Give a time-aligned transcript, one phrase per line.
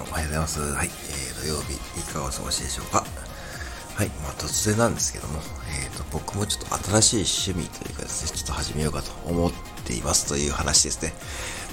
[0.00, 0.60] んおはようございます。
[0.60, 3.04] はい、えー、土曜日いかがお過ごしでしょうか？
[3.94, 5.40] はい、まあ突然なんですけども、
[5.84, 9.52] えーと、僕もちょっと新しい趣味というかですね、ちょっと始めようかと思っ
[9.84, 11.12] ていますという話ですね。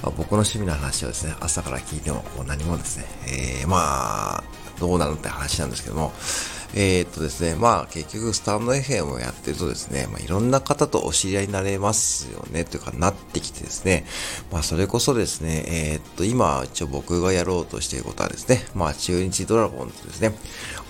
[0.02, 3.06] まあ、僕の趣味の話をですね、朝から聞いても何もですね、
[3.60, 4.44] えー、まあ、
[4.78, 6.12] どうなるって話なんですけども、
[6.74, 14.04] えー、っとですね、まあ結局スタンド FM をやってるとですね、まあいろんな方とお知り合いになれますよね、というかなってきてですね、
[14.52, 20.34] まあそれこそですね、えー、っと今一応僕がやろうとしていることはですね、まあ中日ドラゴンズですね、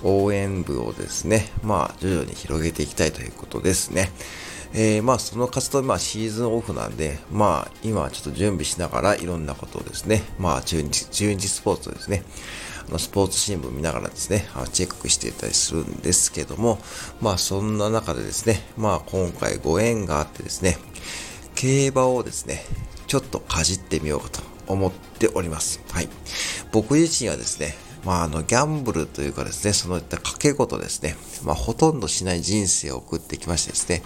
[0.02, 4.10] 応援部をですね、まあ徐々に広げていきたいということですね。
[4.74, 12.22] えー、まあその活動、まあシーズンオフなんで、まあ今ちょっと準備しながらいろんなことをですね、まあ中日、中日スポーツですね、
[12.88, 16.78] あのスポーツ新聞見ながらですね、チェックしていたりするんですけども、
[17.20, 20.78] まあそんな中でですね、まあ今回ご縁があってですね、
[21.54, 22.64] 競馬をですね、
[23.06, 25.80] ちょっとかじってみようかと思っております。
[25.90, 26.08] はい。
[26.72, 34.02] 僕自身はですね、まあ、あの、ギャンブルというかですね、そのいった賭け事ですね、まあ、ほとんどしない人生を送ってきましてですね、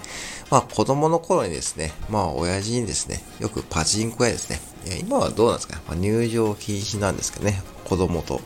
[0.51, 4.61] まあ、子供の頃にですね、まあ、親父にですね、よくパチンコ屋ですね、
[5.01, 8.41] 今はどうなんですか、まあ、入場禁止なんですけどね、子供と。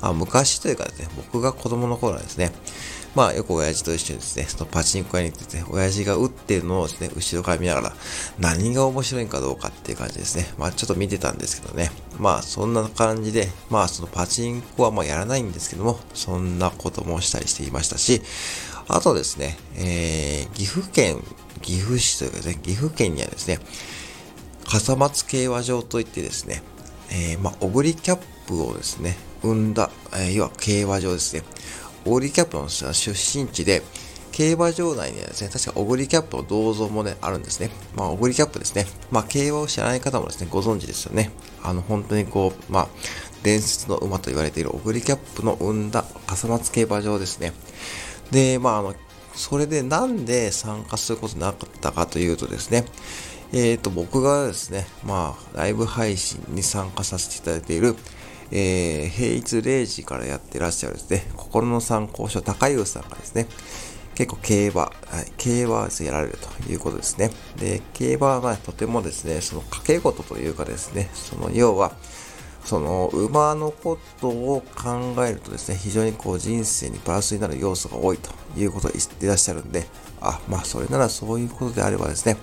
[0.00, 2.52] まあ、昔というかですね、僕が子供の頃はですね、
[3.16, 7.96] まあ、よく親父と一緒にですね、そのパチンコ屋に行ってですね、親父が打ってるのをですね、後ろから見ながら、
[8.38, 10.46] 何が面白いんかどうかっていう感じですね。
[10.58, 11.90] まあ、ちょっと見てたんですけどね。
[12.18, 18.20] まあ、そんな感じで、まあ、そのパチンコはまあやらないんですけども、そんなこともしたりしていましたし、
[18.86, 21.22] あとですね、えー、岐阜県、
[21.62, 23.60] 岐阜市というかですね、岐阜県にはですね、
[24.68, 26.62] 笠松競馬場といってですね、
[27.10, 31.42] えー、まあ、オグリキャップをですね、生んだ、えー、要は競馬場ですね。
[32.06, 33.82] オグリキャップの出身地で、
[34.32, 37.70] 競馬場内にはですね、確かオグリキャップの銅像もね、あるんですね。
[37.94, 38.86] まあ、オグリキャップですね。
[39.10, 41.30] まあ、競馬を知らない方もですね、ご存知ですよね。
[41.62, 42.88] あの、本当にこう、まあ、
[43.42, 47.52] 伝説の馬と言われているオグリキャップの生んだ笠松競馬場ですね。
[48.30, 48.94] で、まあ、あの、
[49.34, 52.84] それでなんで参加することなかったかというとですね、
[53.52, 57.96] えっ、ー、と、僕がですね、まあ、ライブ配信に参加させていただいている、
[58.50, 63.46] えー、平日0時からやってらっしゃるですね、心の参考書高優さんがですね、
[64.14, 64.90] 結構競馬、は
[65.26, 67.30] い、競馬をやられるということですね。
[67.56, 71.92] で、競馬がとてもですね、その掛け事というかですね、その要は、
[72.64, 79.86] その馬のことを考えるとですね、非常にこう人生にプラスになる要素が多いということを言ってらっしゃるんで、
[80.20, 82.36] あ、まあそれならそういうことであればですね、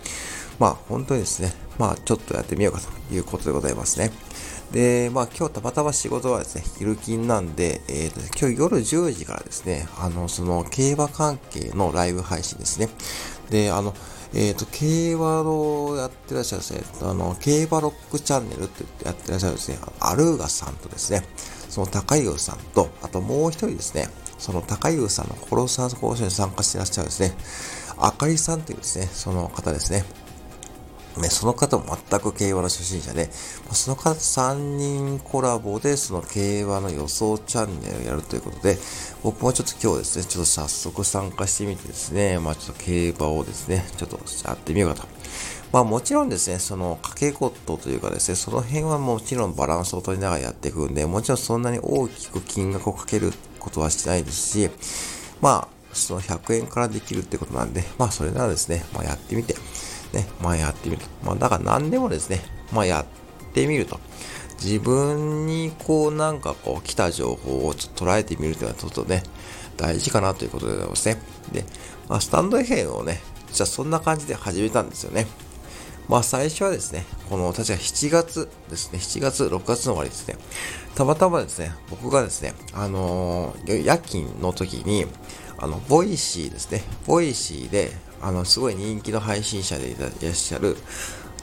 [0.60, 4.12] まあ本当にですね、まあちょっとやってみようかということでございますね。
[4.72, 12.90] で、まあ今日たまたま仕事はですね、昼勤なんで、えーと、今日夜10時からですね、あの、その競馬関係のライブ配信ですね。
[13.50, 13.94] で、あの、
[14.36, 21.24] えっ、ー、と、競馬をやってらっしゃるですね、あの、競馬ロックチャンネルってやってらっしゃるですね、アルーガさんとですね、
[21.70, 24.08] その高優さんと、あともう一人ですね、
[24.40, 27.34] その高優さんの殺さん交渉に参加してらっしゃるですね、
[27.98, 30.04] あかりさんというですね、その方ですね、
[31.22, 33.30] ね、その方も全く競馬の初心者で、
[33.72, 38.78] その方3人コラボでその競馬の予想チャンネルをやるということで、
[39.24, 45.08] 僕もちょっと今日ですね、ちょっと早速参加してみてですね、まあちょっと競馬をですね、ちょっとやってみようかと。
[45.72, 54.70] まあもちろんですね、その掛け事というかですね、その辺はもちろんバランスを取りながらやっていくんで、もちろんそんなに大きく金額をかけることはしてないですし、
[55.42, 59.56] まあその100円からできるってことなんで、まあそれならですね、まあやってみて、
[60.14, 61.08] ね、まあやってみると。
[61.24, 62.42] まあだから何でもですね、
[62.72, 64.00] まあやってみると。
[64.64, 69.24] 自分にこうなんかこう来た情報をちょっと捉えてみるというのはちょっとね、
[69.78, 71.18] 大事かなということでございますね。
[71.52, 71.66] で、
[72.08, 75.28] まあ、 stand FM をね、じゃあそんな感じで始めたんですよね。
[76.08, 80.38] まあ最初はですね、この確か7月ですね、7月、6月の終わりですね、
[80.96, 85.06] たまたまですね、僕がですね、あのー、夜勤の時に、
[85.58, 90.78] あの、 Voicy ですね、 Voicy で、あの、すごい人気の配信者でいらっしゃる、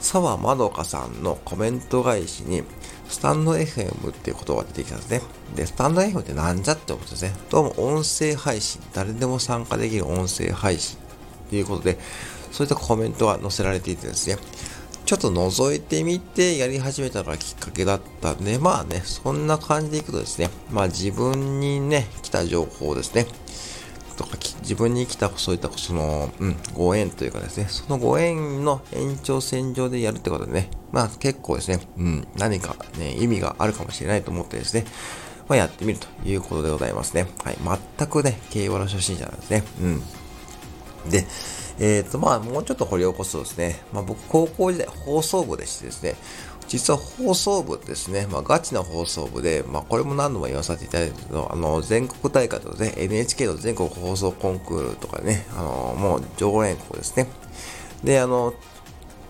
[0.01, 2.63] 沢まどかさんのコメント返しに、
[3.07, 5.21] スタンド FM っていう言葉が出てきたんですね。
[5.55, 7.35] で、スタンド FM ってなんじゃって思ってですね。
[7.51, 10.97] どうも音声配信、誰でも参加できる音声配信
[11.49, 11.99] ということで、
[12.51, 14.37] そういったコメントが載せられていてですね、
[15.05, 23.27] ちょっと覗いてみてやり始めたのがきっかけだったんで、まあね、そんな感じでいくとですね、まあ自分にね、来た情報ですね、
[24.21, 34.85] とか自分に来たそういったその、うん、ご縁というかですね、そのご縁の延長線上でやるってことでね、まあ結構ですね、うん、何かね、意味があるかもしれないと思ってですね、
[35.47, 37.27] まあやってみるということでございますね。
[37.43, 37.57] はい、
[37.97, 39.63] 全くね、競馬の初心者なんですね。
[39.81, 40.01] うん。
[41.09, 41.25] で、
[41.79, 46.15] えっ、ー、と、まあ、もうちょっと掘り起こすとですね、まあ僕、高校時代、放送部でしてですね、
[46.71, 57.27] 実は放送部ですね、まあ、ガチな放送部で、まあ、これも何度も言わさせていただいたんですけど、あの、全国大会とかね、NHK の全国放送コンクールとかね、あの、もう常連校ですね。
[58.05, 58.53] で、あの、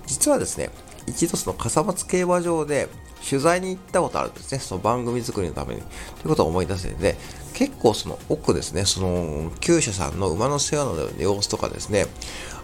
[0.05, 0.69] 実はですね、
[1.07, 2.89] 一度その笠松競馬場で
[3.27, 4.59] 取材に行ったことあるんですね。
[4.59, 5.81] その番組作りのために。
[5.81, 5.89] とい
[6.25, 7.17] うことを思い出せるんで、
[7.55, 12.05] 結構その奥ですね、その、厩舎さんの馬の世話の様子とかですね、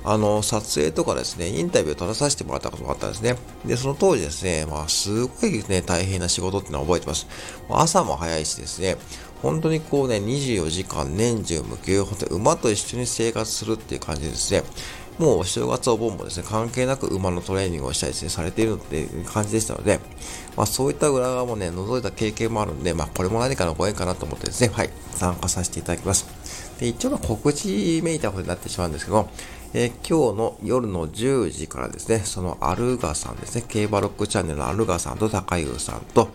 [0.03, 3.35] あの、撮影とかですね、インタビューを取らさせてもらったことがあったんですね。
[3.65, 7.27] で、その当時ですね、まあ、すごいね、大変な仕事っていうのは覚えてます。
[7.69, 8.97] 朝も早いしですね、
[9.41, 14.63] 本当にこうね、24時間年中無休、本当に馬と一緒に生活するっていう感じですね。
[15.19, 19.99] もうお正月お盆もですね、関係なく馬のトレーニングをしたりですね、されているっていう感じでしたので、
[20.55, 26.27] まあそういった裏側もね、覗いた経験もあるんで、まあこれも何かのご縁かなと思ってですね、はい、参加させていただきます。
[26.79, 29.27] で、一応の告知めいたことになってしまうんですけど、
[29.73, 36.29] えー、今日の夜の10時からですね、そのアルガさんですね、競馬ロックチャンネルのアルガさんと高優さんと、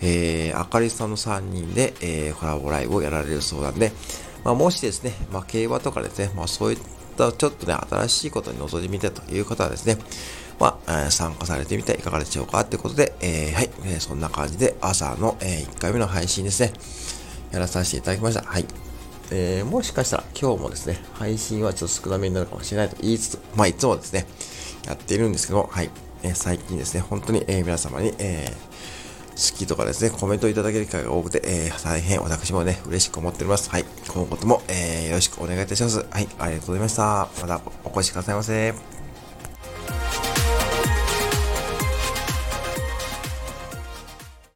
[0.00, 3.92] えー、あかりさんの3人で、えー、コラボライブをやられるそうなんで、
[4.44, 6.78] まあ、もしですね、まあ、競馬とかですね、まあ、そういっ
[7.16, 9.96] たちょっとね、新しいことに臨んでみたという方はですね、
[10.60, 16.72] まあ、参加されてみていかがでしょうかということで、えー、はい、えー、そんな感じで朝の、えー、1回目の配信ですね、
[17.52, 18.42] やらさせていただきました。
[18.42, 18.64] はい。
[19.30, 24.26] えー、もしかしたら今日もですね、配信はちょっと少なめになるかもしれないと言いつつ、まあいつもですね、
[24.86, 25.90] やっているんですけど、はい。
[26.22, 33.68] えー、最近ですね、本当に、えー、皆様に、えー、好きとかですね、コメントいただける機会が多くて、え、大変私もね、嬉しく思っております。
[33.70, 33.84] はい。
[34.08, 36.06] 今後とも、え、よろしくお願いいたします。
[36.10, 36.28] はい。
[36.38, 37.28] ありがとうございました。
[37.42, 39.05] またお越しくださいませ。